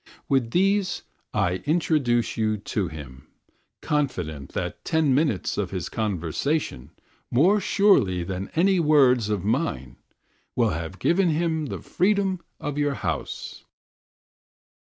[0.27, 3.27] With these I introduce you to him,
[3.83, 6.89] confident that ten minutes of his conversation,
[7.29, 9.97] more surely than any words of mine,
[10.55, 13.63] will have given him the freedom of your house.